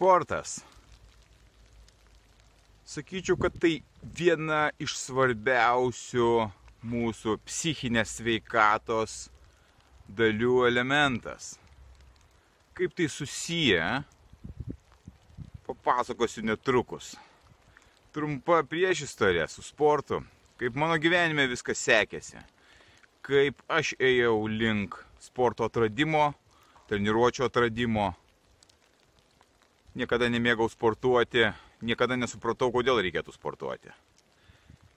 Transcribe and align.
Sportas. 0.00 0.64
Sakyčiau, 2.88 3.36
kad 3.36 3.52
tai 3.60 3.82
viena 4.00 4.70
iš 4.80 4.94
svarbiausių 4.96 6.28
mūsų 6.88 7.34
psichinės 7.44 8.14
sveikatos 8.16 9.16
dalių 10.08 10.62
elementas. 10.70 11.50
Kaip 12.72 12.94
tai 12.96 13.10
susiję, 13.12 13.90
papasakosiu 15.68 16.46
netrukus. 16.48 17.10
Trumpa 18.16 18.62
priešistorė 18.72 19.44
su 19.52 19.60
sportu, 19.68 20.22
kaip 20.56 20.80
mano 20.80 20.96
gyvenime 20.96 21.44
viskas 21.52 21.84
sekėsi, 21.84 22.40
kaip 23.20 23.60
aš 23.68 23.92
ėjau 24.00 24.48
link 24.48 24.96
sporto 25.20 25.68
atradimo, 25.68 26.30
treniruočio 26.88 27.52
atradimo, 27.52 28.14
niekada 29.94 30.28
nemėgau 30.30 30.68
sportuoti, 30.70 31.50
niekada 31.82 32.16
nesupratau, 32.16 32.70
kodėl 32.72 33.00
reikėtų 33.02 33.34
sportuoti. 33.34 33.92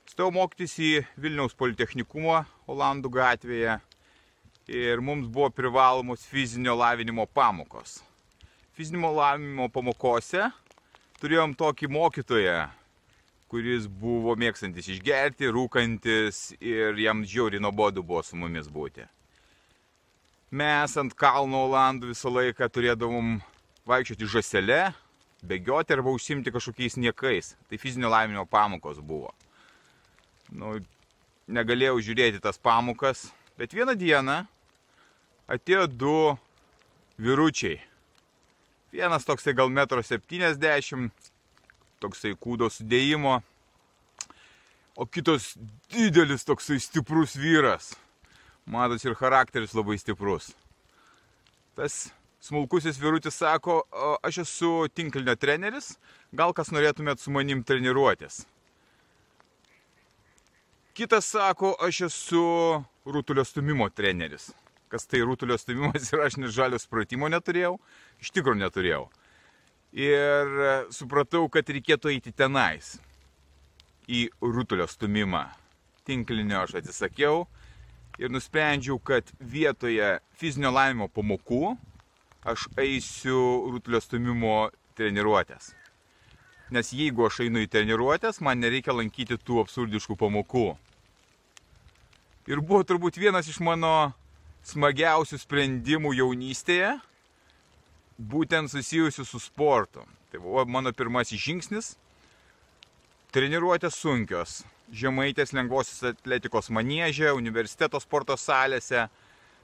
Stojau 0.09 0.33
mokytis 0.35 0.75
į 0.83 0.91
Vilniaus 1.17 1.55
Politechnikumo 1.58 2.44
Olandų 2.69 3.09
gatvėje 3.13 3.77
ir 4.67 5.02
mums 5.02 5.27
buvo 5.27 5.50
privalomos 5.50 6.25
fizinio 6.27 6.75
lavinimo 6.77 7.25
pamokos. 7.25 8.02
Fizinio 8.75 9.13
lavinimo 9.16 9.69
pamokose 9.72 10.50
turėjom 11.22 11.55
tokį 11.55 11.88
mokytoją, 11.88 12.67
kuris 13.47 13.88
buvo 13.88 14.35
mėgstantis 14.35 14.89
išgerti, 14.91 15.47
rūkantis 15.47 16.52
ir 16.59 17.00
jam 17.00 17.23
žiauri 17.23 17.61
nuobodu 17.63 18.03
buvo 18.03 18.23
su 18.25 18.35
mumis 18.35 18.67
būti. 18.67 19.07
Mes 20.53 20.97
ant 21.00 21.16
kalno 21.17 21.63
Olandų 21.69 22.11
visą 22.11 22.30
laiką 22.30 22.67
turėdavom 22.69 23.39
vaikščioti 23.89 24.30
žasele, 24.30 24.81
bėgioti 25.44 25.95
arba 25.95 26.14
užsimti 26.16 26.53
kažkokiais 26.53 26.98
niekais. 27.02 27.53
Tai 27.67 27.80
fizinio 27.80 28.12
lavinimo 28.12 28.45
pamokos 28.50 29.02
buvo. 29.03 29.34
Nu, 30.53 30.78
negalėjau 31.48 32.00
žiūrėti 32.03 32.42
tas 32.44 32.59
pamokas, 32.62 33.28
bet 33.59 33.73
vieną 33.75 33.95
dieną 34.00 34.44
atėjo 35.52 35.88
du 35.92 36.17
vyručiai. 37.20 37.81
Vienas 38.94 39.25
toksai 39.25 39.56
gal 39.58 39.72
metro 39.73 40.03
70, 40.06 41.09
toksai 42.03 42.36
kūdo 42.38 42.70
sudėjimo, 42.70 43.40
o 44.94 45.06
kitas 45.09 45.53
didelis 45.90 46.45
toksai 46.45 46.78
stiprus 46.84 47.34
vyras. 47.40 47.94
Matos 48.70 49.03
ir 49.03 49.18
charakteris 49.20 49.73
labai 49.75 49.97
stiprus. 50.00 50.53
Tas 51.75 52.14
smulkusis 52.44 52.99
vyrutis 52.99 53.38
sako, 53.39 53.81
aš 54.23 54.41
esu 54.44 54.72
tinklinio 54.91 55.36
treneris, 55.39 55.94
gal 56.36 56.52
kas 56.55 56.73
norėtumėt 56.75 57.23
su 57.23 57.31
manim 57.31 57.63
treniruotis. 57.63 58.44
Kitas 60.94 61.31
sako, 61.31 61.72
aš 61.81 62.02
esu 62.09 62.44
rutulio 63.06 63.45
stumimo 63.47 63.88
treneris. 63.90 64.51
Kas 64.91 65.07
tai 65.09 65.23
rutulio 65.25 65.57
stumimas 65.57 66.12
ir 66.12 66.22
aš 66.22 66.38
net 66.38 66.51
žalio 66.53 66.78
supratimo 66.78 67.31
neturėjau, 67.31 67.78
iš 68.22 68.29
tikrųjų 68.35 68.59
neturėjau. 68.59 69.07
Ir 69.94 70.53
supratau, 70.94 71.47
kad 71.53 71.69
reikėtų 71.69 72.12
eiti 72.12 72.34
tenais, 72.35 72.97
į 74.06 74.28
rutulio 74.41 74.85
stumimą. 74.89 75.47
Tinklinio 76.03 76.59
aš 76.66 76.75
atsisakiau 76.81 77.45
ir 78.19 78.29
nusprendžiau, 78.29 79.00
kad 79.00 79.31
vietoje 79.39 80.18
fizinio 80.38 80.73
laimimo 80.75 81.07
pamokų 81.07 81.78
aš 82.44 82.68
eisiu 82.78 83.40
rutulio 83.72 84.02
stumimo 84.04 84.70
treniruotės. 84.98 85.72
Nes 86.74 86.90
jeigu 86.96 87.28
aš 87.28 87.44
einu 87.46 87.64
į 87.64 87.70
treniruotės, 87.72 88.42
man 88.44 88.59
nereikia 88.59 88.96
lankyti 88.96 89.38
tų 89.38 89.62
absurdiškų 89.64 90.18
pamokų. 90.20 90.68
Ir 92.50 92.59
buvo 92.59 92.84
turbūt 92.84 93.20
vienas 93.22 93.48
iš 93.48 93.62
mano 93.64 94.12
smagiausių 94.68 95.40
sprendimų 95.40 96.16
jaunystėje, 96.18 96.98
būtent 98.20 98.72
susijusių 98.72 99.25
su 99.28 99.40
sportu. 99.40 100.04
Tai 100.31 100.42
buvo 100.44 100.66
mano 100.66 100.92
pirmasis 100.96 101.40
žingsnis. 101.40 101.94
Treniruotės 103.34 103.96
sunkios. 103.98 104.64
Žemaitės 104.94 105.54
lengvosios 105.56 106.04
atletikos 106.12 106.70
manėžė, 106.74 107.31
universiteto 107.34 108.02
sporto 108.02 108.36
salėse. 108.38 109.08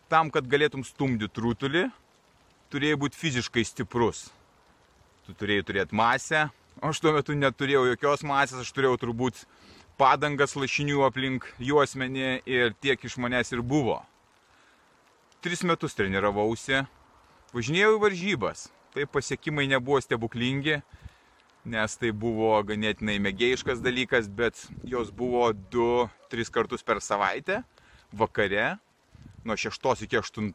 Tam, 0.10 0.32
kad 0.34 0.48
galėtum 0.50 0.86
stumdyti 0.86 1.44
rutulį, 1.44 1.84
turėjai 2.74 3.00
būti 3.02 3.18
fiziškai 3.20 3.66
stiprus. 3.66 4.28
Tu 5.26 5.36
turėjai 5.38 5.66
turėti 5.66 5.98
masę, 5.98 6.48
o 6.80 6.92
aš 6.92 7.02
tuo 7.02 7.14
metu 7.16 7.36
neturėjau 7.38 7.88
jokios 7.92 8.24
masės, 8.26 8.64
aš 8.64 8.72
turėjau 8.74 8.98
turbūt 9.02 9.44
padangas 10.00 10.56
lašinių 10.56 11.04
aplink 11.08 11.48
juosmenį 11.60 12.30
ir 12.48 12.74
tiek 12.82 13.02
iš 13.04 13.18
manęs 13.22 13.52
ir 13.54 13.62
buvo. 13.66 14.00
Tris 15.44 15.64
metus 15.64 15.96
treniravausi, 15.96 16.84
važinėjau 17.56 17.98
į 17.98 18.04
varžybas. 18.06 18.68
Tai 18.90 19.06
pasiekimai 19.06 19.68
nebuvo 19.70 20.00
stebuklingi, 20.02 20.80
nes 21.70 21.98
tai 22.02 22.10
buvo 22.10 22.56
ganėtinai 22.66 23.20
mėgėjiškas 23.22 23.84
dalykas, 23.86 24.26
bet 24.28 24.58
jos 24.82 25.12
buvo 25.14 25.52
2-3 25.54 26.50
kartus 26.56 26.82
per 26.84 26.98
savaitę, 27.06 27.62
vakare, 28.10 28.80
nuo 29.46 29.56
6 29.60 30.08
iki 30.08 30.18
8 30.18 30.50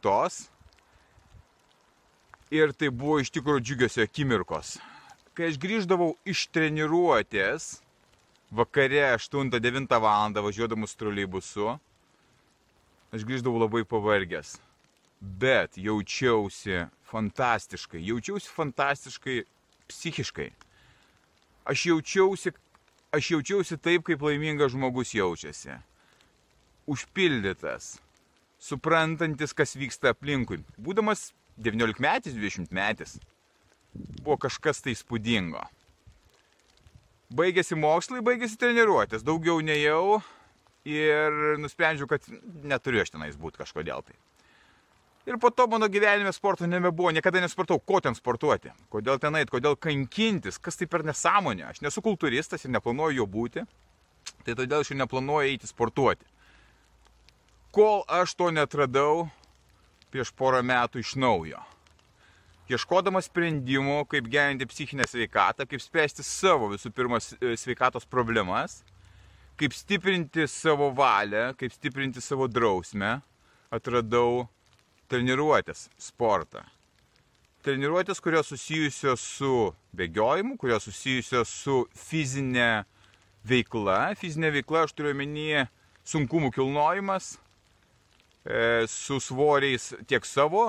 ir 2.53 2.73
tai 2.73 2.91
buvo 2.93 3.19
iš 3.21 3.31
tikrųjų 3.33 3.63
džiugiosio 3.63 4.05
akimirkos. 4.05 4.75
Kai 5.35 5.49
aš 5.49 5.57
grįždavau 5.59 6.13
iš 6.27 6.45
treniruotės, 6.53 7.79
vakare 8.51 9.01
8-9 9.15 9.99
val. 9.99 10.31
važiuodamas 10.31 10.95
troleibusu, 10.95 11.79
aš 13.11 13.25
grįždavau 13.25 13.59
labai 13.65 13.83
pavargęs. 13.83 14.59
Bet 15.19 15.77
jaučiausi 15.77 16.85
fantastiškai, 17.09 18.03
jaučiausi 18.03 18.49
fantastiškai 18.51 19.43
psichiškai. 19.87 20.51
Aš 21.65 21.85
jaučiausi, 21.85 22.51
aš 23.11 23.31
jaučiausi 23.31 23.77
taip, 23.77 24.03
kaip 24.05 24.21
laimingas 24.21 24.71
žmogus 24.71 25.15
jaučiasi. 25.15 25.79
Užpildytas, 26.85 27.97
suprantantis, 28.61 29.53
kas 29.53 29.73
vyksta 29.75 30.13
aplinkui. 30.13 30.61
Būdamas 30.77 31.31
19 31.57 31.99
metais, 32.03 32.35
20 32.35 32.71
metais. 32.75 33.17
Buvo 34.21 34.37
kažkas 34.37 34.81
tai 34.83 34.95
spūdingo. 34.97 35.63
Baigėsi 37.35 37.77
mokslai, 37.79 38.21
baigėsi 38.23 38.59
treniruotės, 38.59 39.23
daugiau 39.25 39.61
nejau 39.63 40.19
ir 40.85 41.57
nusprendžiau, 41.59 42.07
kad 42.09 42.27
neturiu 42.63 43.01
aš 43.01 43.15
tenais 43.15 43.39
būti 43.39 43.63
kažkodėl 43.63 44.03
tai. 44.05 44.17
Ir 45.25 45.39
po 45.41 45.49
to 45.49 45.65
mano 45.67 45.87
gyvenime 45.89 46.29
sporto 46.33 46.67
nebebuvo, 46.69 47.09
niekada 47.09 47.41
nesportau, 47.41 47.79
ko 47.81 47.97
ten 47.97 48.13
sportuoti, 48.13 48.69
kodėl 48.93 49.17
ten 49.17 49.33
eit, 49.39 49.49
kodėl 49.49 49.73
kankintis, 49.73 50.59
kas 50.61 50.77
tai 50.77 50.85
per 50.85 51.01
nesąmonė. 51.01 51.65
Aš 51.71 51.81
nesu 51.81 52.03
kultūristas 52.05 52.61
ir 52.61 52.75
neplanuoju 52.75 53.23
jo 53.23 53.25
būti, 53.25 53.63
tai 54.45 54.53
todėl 54.53 54.83
aš 54.83 54.93
ir 54.93 54.99
neplanuoju 55.01 55.55
eiti 55.55 55.71
sportuoti. 55.71 56.29
Kol 57.73 58.05
aš 58.05 58.35
to 58.37 58.51
netradau, 58.53 59.25
prieš 60.15 60.31
porą 60.31 60.63
metų 60.63 61.03
iš 61.03 61.17
naujo. 61.19 61.59
Ieškodamas 62.71 63.27
sprendimų, 63.27 64.05
kaip 64.09 64.29
gerinti 64.31 64.65
psichinę 64.65 65.05
sveikatą, 65.05 65.67
kaip 65.69 65.83
spręsti 65.83 66.23
savo 66.25 66.71
visų 66.71 66.89
pirma 66.95 67.19
e, 67.19 67.51
sveikatos 67.59 68.07
problemas, 68.09 68.79
kaip 69.59 69.75
stiprinti 69.75 70.47
savo 70.49 70.87
valią, 70.95 71.51
kaip 71.59 71.75
stiprinti 71.75 72.23
savo 72.23 72.47
drausmę, 72.49 73.19
atradau 73.75 74.47
treniruotės 75.11 75.89
sportą. 76.01 76.63
Treniruotės, 77.65 78.21
kurios 78.21 78.49
susijusios 78.49 79.21
su 79.21 79.53
bėgiojimu, 79.97 80.55
kurios 80.61 80.87
susijusios 80.87 81.51
su 81.51 81.83
fizinė 81.97 82.85
veikla. 83.45 84.15
Fizinė 84.17 84.53
veikla, 84.61 84.85
aš 84.85 84.95
turiu 84.97 85.13
omenyje 85.13 85.67
sunkumų 86.05 86.51
kilnojimas, 86.55 87.35
su 88.87 89.19
svoriais 89.19 89.93
tiek 90.05 90.25
savo, 90.25 90.67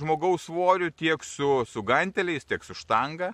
žmogaus 0.00 0.46
svoriu, 0.46 0.90
tiek 0.90 1.24
su, 1.24 1.64
su 1.68 1.82
ganteliais, 1.82 2.46
tiek 2.48 2.64
su 2.64 2.76
štanga, 2.76 3.32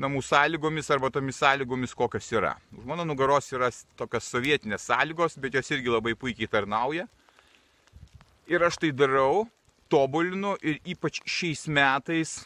namų 0.00 0.22
sąlygomis 0.24 0.90
arba 0.94 1.10
tomis 1.12 1.40
sąlygomis, 1.40 1.94
kokios 1.96 2.28
yra. 2.32 2.54
Už 2.76 2.84
mano 2.86 3.04
nugaros 3.04 3.50
yra 3.52 3.70
tokios 3.98 4.28
sovietinės 4.30 4.86
sąlygos, 4.88 5.36
bet 5.40 5.56
jos 5.58 5.70
irgi 5.74 5.90
labai 5.92 6.14
puikiai 6.14 6.50
tarnauja. 6.50 7.08
Ir 8.50 8.62
aš 8.66 8.80
tai 8.82 8.92
darau, 8.94 9.48
tobulinu 9.90 10.56
ir 10.62 10.78
ypač 10.86 11.20
šiais 11.26 11.66
metais 11.70 12.40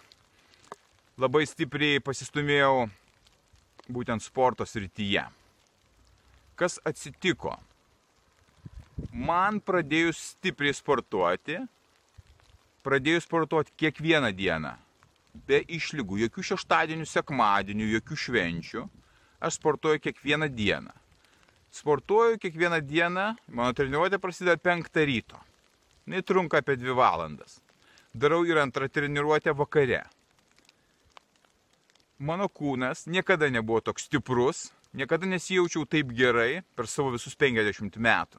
labai 1.21 1.44
stipriai 1.47 2.03
pasistumėjau 2.05 2.88
būtent 3.93 4.25
sporto 4.25 4.67
srityje. 4.67 5.25
Kas 6.56 6.79
atsitiko? 6.87 7.56
Man 9.11 9.58
pradėjus 9.64 10.20
stipriai 10.35 10.75
sportuoti, 10.75 11.58
pradėjus 12.87 13.26
sportuoti 13.26 13.75
kiekvieną 13.81 14.31
dieną, 14.37 14.75
be 15.49 15.61
išlygų, 15.76 16.20
jokių 16.26 16.44
šeštadienių, 16.50 17.06
sekmadienių, 17.08 17.88
jokių 17.96 18.19
švenčių, 18.25 18.85
aš 19.43 19.58
sportuoju 19.58 20.02
kiekvieną 20.05 20.49
dieną. 20.55 20.94
Sportuoju 21.75 22.38
kiekvieną 22.38 22.79
dieną, 22.87 23.26
mano 23.50 23.75
treniruotė 23.75 24.20
prasideda 24.23 24.55
5 24.62 25.02
ryto. 25.11 25.40
Jis 26.06 26.23
trunka 26.29 26.61
apie 26.62 26.76
2 26.79 26.94
valandas. 26.94 27.58
Darau 28.14 28.44
ir 28.47 28.61
antrą 28.62 28.87
treniruotę 28.87 29.56
vakare. 29.58 30.05
Mano 32.19 32.47
kūnas 32.47 33.08
niekada 33.11 33.50
nebuvo 33.50 33.81
toks 33.82 34.06
stiprus, 34.06 34.69
niekada 34.94 35.26
nesijaučiau 35.26 35.82
taip 35.82 36.14
gerai 36.14 36.62
per 36.76 36.87
savo 36.87 37.11
visus 37.17 37.35
50 37.35 37.99
metų. 37.99 38.38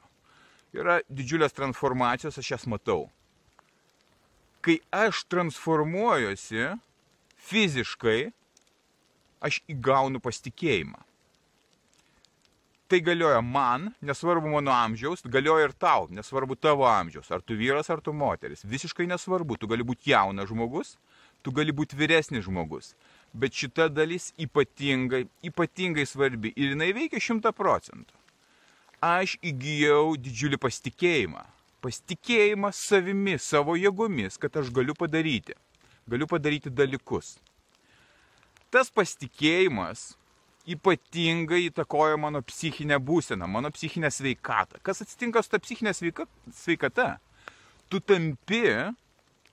Yra 0.76 1.00
didžiulės 1.08 1.56
transformacijos, 1.56 2.36
aš 2.36 2.50
jas 2.52 2.66
matau. 2.68 3.06
Kai 4.60 4.80
aš 4.92 5.22
transformuojuosi 5.30 6.74
fiziškai, 7.48 8.32
aš 9.46 9.60
įgaunu 9.70 10.20
pasitikėjimą. 10.22 10.98
Tai 12.86 13.00
galioja 13.02 13.40
man, 13.42 13.88
nesvarbu 14.06 14.50
mano 14.52 14.70
amžiaus, 14.70 15.24
galioja 15.26 15.66
ir 15.66 15.72
tau, 15.74 16.06
nesvarbu 16.14 16.54
tavo 16.54 16.86
amžiaus, 16.86 17.32
ar 17.34 17.42
tu 17.42 17.56
vyras, 17.58 17.88
ar 17.90 18.02
tu 18.04 18.12
moteris. 18.14 18.62
Visiškai 18.62 19.08
nesvarbu, 19.10 19.56
tu 19.58 19.66
gali 19.66 19.86
būti 19.86 20.12
jaunas 20.12 20.46
žmogus, 20.52 20.92
tu 21.42 21.50
gali 21.56 21.74
būti 21.74 21.98
vyresnis 21.98 22.46
žmogus. 22.46 22.92
Bet 23.34 23.58
šita 23.58 23.88
dalis 23.90 24.30
ypatingai, 24.38 25.24
ypatingai 25.50 26.06
svarbi 26.06 26.54
ir 26.54 26.76
jinai 26.76 26.92
veikia 26.94 27.22
šimta 27.22 27.50
procentų. 27.56 28.14
Aš 29.06 29.36
įgyjau 29.44 30.16
didžiulį 30.18 30.58
pasitikėjimą. 30.58 31.42
Pasitikėjimą 31.84 32.72
savimi, 32.74 33.36
savo 33.38 33.76
jėgomis, 33.78 34.38
kad 34.40 34.56
aš 34.58 34.72
galiu 34.74 34.96
padaryti. 34.98 35.54
Galiu 36.10 36.26
padaryti 36.30 36.72
dalykus. 36.72 37.36
Tas 38.72 38.90
pasitikėjimas 38.90 40.16
ypatingai 40.66 41.68
įtakoja 41.68 42.16
mano 42.18 42.42
psichinę 42.42 42.98
būseną, 42.98 43.46
mano 43.46 43.70
psichinę 43.70 44.10
sveikatą. 44.10 44.80
Kas 44.82 45.04
atsitinka 45.04 45.42
su 45.44 45.52
ta 45.52 45.60
psichinė 45.62 45.94
sveika, 45.94 46.26
sveikata? 46.50 47.20
Tu 47.86 48.00
tampi 48.02 48.64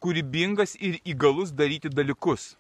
kūrybingas 0.02 0.74
ir 0.82 0.98
įgalus 1.06 1.54
daryti 1.54 1.92
dalykus. 1.94 2.56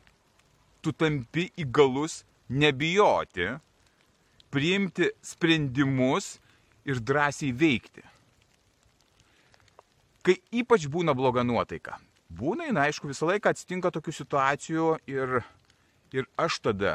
Tu 0.86 0.94
tampi 0.94 1.48
įgalus 1.58 2.22
nebijoti, 2.52 3.56
priimti 4.54 5.10
sprendimus 5.26 6.36
ir 6.86 7.00
drąsiai 7.00 7.54
veikti. 7.56 8.04
Kai 10.24 10.38
ypač 10.56 10.88
būna 10.88 11.16
bloga 11.16 11.44
nuotaika. 11.44 11.98
Būna, 12.34 12.70
na, 12.74 12.88
aišku, 12.88 13.10
visą 13.12 13.28
laiką 13.30 13.52
atsitinka 13.52 13.92
tokių 13.94 14.14
situacijų 14.16 14.94
ir, 15.12 15.42
ir 16.16 16.30
aš 16.40 16.62
tada 16.64 16.94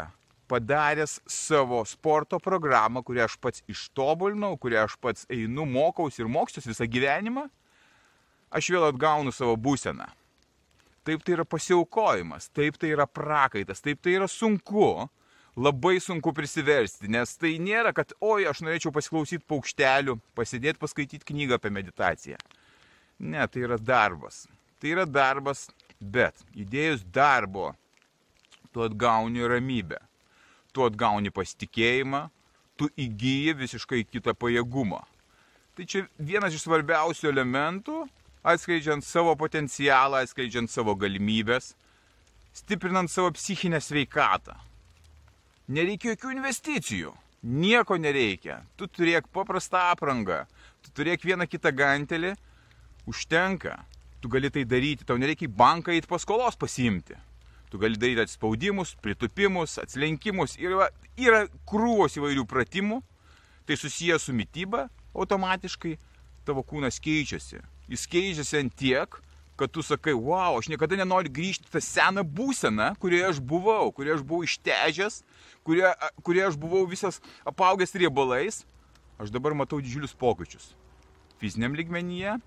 padaręs 0.49 1.19
savo 1.29 1.83
sporto 1.85 2.41
programą, 2.41 3.03
kurią 3.05 3.27
aš 3.29 3.37
pats 3.37 3.63
ištobulinau, 3.69 4.57
kurią 4.57 4.87
aš 4.87 4.97
pats 4.97 5.29
einu, 5.31 5.67
mokausi 5.69 6.25
ir 6.25 6.31
mokysiuos 6.33 6.71
visą 6.71 6.89
gyvenimą, 6.89 7.45
aš 8.51 8.71
vėl 8.73 8.89
atgaunu 8.89 9.35
savo 9.35 9.59
būseną. 9.61 10.09
Taip 11.05 11.23
tai 11.25 11.37
yra 11.37 11.45
pasiaukojimas, 11.49 12.49
taip 12.53 12.81
tai 12.81 12.95
yra 12.97 13.07
prakaitas, 13.07 13.85
taip 13.85 14.01
tai 14.05 14.17
yra 14.19 14.29
sunku, 14.29 15.09
labai 15.59 15.99
sunku 16.03 16.33
prisiversti, 16.37 17.11
nes 17.11 17.35
tai 17.41 17.57
nėra, 17.63 17.93
kad, 17.97 18.15
oi, 18.23 18.47
aš 18.49 18.63
norėčiau 18.63 18.95
pasiklausyti 18.95 19.45
paukštelių, 19.51 20.19
pasidėti 20.39 20.81
paskaityti 20.83 21.27
knygą 21.33 21.59
apie 21.59 21.75
meditaciją. 21.75 22.39
Ne, 23.19 23.43
tai 23.51 23.67
yra 23.67 23.79
darbas. 23.83 24.45
Tai 24.79 24.93
yra 24.95 25.07
darbas, 25.11 25.67
bet 25.99 26.39
įdėjus 26.55 27.03
darbo, 27.11 27.73
tu 28.71 28.85
atgauni 28.87 29.43
ramybę 29.51 29.99
tu 30.79 30.87
atgauni 30.87 31.33
pasitikėjimą, 31.35 32.29
tu 32.79 32.89
įgyji 32.95 33.57
visiškai 33.59 34.05
kitą 34.07 34.37
pajėgumą. 34.39 35.01
Tai 35.75 35.87
čia 35.91 36.05
vienas 36.19 36.55
iš 36.55 36.67
svarbiausių 36.67 37.31
elementų, 37.33 38.05
atskleidžiant 38.47 39.07
savo 39.07 39.35
potencialą, 39.39 40.23
atskleidžiant 40.23 40.71
savo 40.71 40.95
galimybės, 40.99 41.73
stiprinant 42.55 43.11
savo 43.11 43.33
psichinę 43.35 43.81
sveikatą. 43.83 44.55
Nereikia 45.69 46.15
jokių 46.15 46.31
investicijų, 46.33 47.11
nieko 47.45 47.99
nereikia. 48.01 48.63
Tu 48.81 48.87
turėk 48.89 49.27
paprastą 49.37 49.91
aprangą, 49.93 50.47
tu 50.81 50.95
turėk 50.97 51.27
vieną 51.29 51.45
kitą 51.45 51.75
gantelį, 51.77 52.33
užtenka. 53.09 53.77
Tu 54.19 54.31
gali 54.33 54.49
tai 54.51 54.65
daryti, 54.67 55.05
tau 55.07 55.19
nereikia 55.21 55.47
į 55.47 55.55
banką 55.55 55.93
eiti 55.95 56.09
paskolos 56.11 56.57
pasiimti. 56.59 57.15
Tu 57.69 57.79
gali 57.79 58.01
daryti 58.01 58.25
atspaudimus, 58.25 58.95
pritupimus, 59.05 59.77
atslenkimus. 59.79 60.57
Yra, 60.59 60.89
yra 61.21 61.45
krūvos 61.69 62.17
įvairių 62.19 62.47
pratimų. 62.49 63.03
Tai 63.69 63.77
susijęs 63.77 64.25
su 64.25 64.33
mytyba 64.33 64.87
automatiškai. 65.13 65.99
Tavo 66.49 66.65
kūnas 66.65 66.97
keičiasi. 67.05 67.61
Jis 67.93 68.09
keičiasi 68.09 68.63
ant 68.63 68.75
tiek, 68.81 69.21
kad 69.59 69.73
tu 69.75 69.83
sakai, 69.83 70.15
wow, 70.15 70.57
aš 70.61 70.71
niekada 70.71 70.99
nenoriu 70.99 71.33
grįžti 71.35 71.69
tą 71.73 71.83
seną 71.83 72.23
būseną, 72.23 72.93
kurioje 73.03 73.33
aš 73.33 73.43
buvau, 73.43 73.91
kurioje 73.95 74.21
aš 74.21 74.25
buvau 74.27 74.47
ištežęs, 74.47 75.21
kurioje, 75.67 75.93
kurioje 76.23 76.49
aš 76.53 76.59
buvau 76.63 76.85
visas 76.89 77.23
apaugęs 77.49 77.97
riebalais. 77.99 78.63
Aš 79.19 79.35
dabar 79.35 79.51
matau 79.59 79.81
didžiulius 79.83 80.15
pokyčius. 80.15 80.71
Fiziniam 81.43 81.75
lygmenyje, 81.75 82.39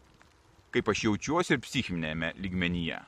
kaip 0.71 0.91
aš 0.91 1.07
jaučiuosi 1.09 1.57
ir 1.57 1.65
psichinėme 1.65 2.31
lygmenyje 2.39 3.01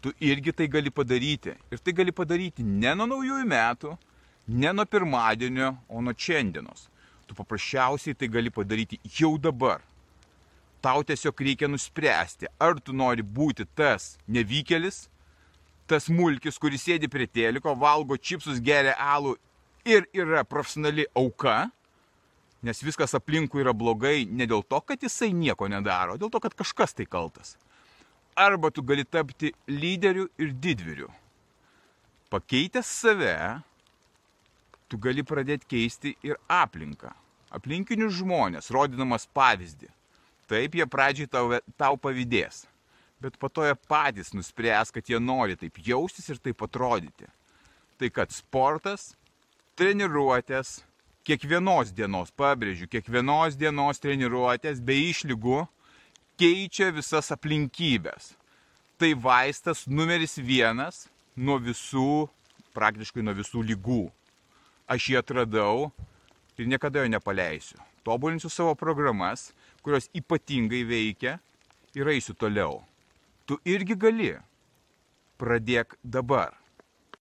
tu 0.00 0.12
irgi 0.20 0.52
tai 0.52 0.68
gali 0.68 0.90
padaryti. 0.90 1.54
Ir 1.70 1.78
tai 1.78 1.92
gali 1.92 2.12
padaryti 2.14 2.62
ne 2.62 2.94
nuo 2.94 3.06
naujųjų 3.10 3.46
metų, 3.48 3.94
ne 4.48 4.72
nuo 4.72 4.86
pirmadienio, 4.86 5.74
o 5.88 6.02
nuo 6.02 6.14
šiandienos. 6.14 6.88
Tu 7.26 7.36
paprasčiausiai 7.36 8.16
tai 8.16 8.30
gali 8.32 8.50
padaryti 8.50 9.00
jau 9.18 9.36
dabar. 9.38 9.82
Tau 10.84 11.02
tiesiog 11.02 11.40
reikia 11.42 11.68
nuspręsti, 11.70 12.50
ar 12.62 12.78
tu 12.80 12.94
nori 12.94 13.22
būti 13.22 13.66
tas 13.74 14.16
nevykėlis, 14.30 15.08
tas 15.90 16.06
mulkis, 16.12 16.58
kuris 16.60 16.84
sėdi 16.86 17.10
prie 17.10 17.26
teliko, 17.26 17.74
valgo 17.74 18.16
čipsus, 18.16 18.60
geria 18.62 18.94
alų 19.16 19.34
ir 19.88 20.06
yra 20.14 20.44
profesionali 20.46 21.08
auka, 21.18 21.64
nes 22.62 22.84
viskas 22.84 23.16
aplinkui 23.18 23.64
yra 23.64 23.74
blogai 23.74 24.22
ne 24.30 24.46
dėl 24.46 24.62
to, 24.62 24.78
kad 24.86 25.02
jisai 25.02 25.32
nieko 25.34 25.66
nedaro, 25.70 26.18
dėl 26.20 26.30
to, 26.30 26.42
kad 26.42 26.54
kažkas 26.58 26.94
tai 26.94 27.08
kaltas 27.10 27.56
arba 28.38 28.70
tu 28.70 28.82
gali 28.82 29.04
tapti 29.04 29.52
lyderiu 29.68 30.28
ir 30.38 30.52
didvyriu. 30.62 31.10
Pakeitęs 32.30 32.86
save, 32.86 33.34
tu 34.88 34.98
gali 34.98 35.24
pradėti 35.26 35.66
keisti 35.74 36.14
ir 36.22 36.38
aplinką, 36.46 37.10
aplinkinius 37.50 38.18
žmonės, 38.20 38.70
rodydamas 38.74 39.26
pavyzdį. 39.34 39.90
Taip 40.48 40.76
jie 40.78 40.86
pradžiai 40.88 41.28
tau, 41.28 41.58
tau 41.76 41.98
pavydės, 42.00 42.62
bet 43.20 43.36
po 43.36 43.50
to 43.52 43.66
jie 43.66 43.74
patys 43.88 44.32
nuspręs, 44.32 44.92
kad 44.94 45.08
jie 45.10 45.20
nori 45.20 45.58
taip 45.60 45.76
jaustis 45.84 46.30
ir 46.32 46.40
taip 46.40 46.62
atrodyti. 46.64 47.28
Tai 47.98 48.08
kad 48.14 48.32
sportas, 48.32 49.10
treniruotės, 49.76 50.78
kiekvienos 51.28 51.92
dienos, 51.92 52.32
pabrėžiu, 52.32 52.88
kiekvienos 52.88 53.58
dienos 53.60 54.00
treniruotės 54.00 54.80
be 54.80 54.96
išlygų 55.10 55.66
keičia 56.40 56.92
visas 56.94 57.32
aplinkybės. 57.34 58.32
Tai 58.98 59.12
vaistas 59.20 59.84
numeris 59.86 60.38
vienas 60.40 61.06
nuo 61.36 61.58
visų, 61.62 62.28
praktiškai 62.74 63.22
nuo 63.26 63.34
visų 63.36 63.62
lygų. 63.68 64.06
Aš 64.88 65.10
jį 65.12 65.20
atradau 65.20 65.90
ir 66.58 66.70
niekada 66.70 67.04
jo 67.04 67.12
nepaleisiu. 67.12 67.78
Tobulinsiu 68.06 68.50
savo 68.50 68.72
programas, 68.78 69.50
kurios 69.82 70.08
ypatingai 70.16 70.82
veikia 70.88 71.38
ir 71.94 72.08
eisiu 72.12 72.34
toliau. 72.34 72.82
Tu 73.46 73.58
irgi 73.64 73.96
gali. 73.96 74.32
Pradėk 75.38 75.94
dabar. 76.02 76.56